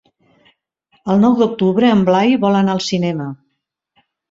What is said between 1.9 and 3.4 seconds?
en Blai vol anar al cinema.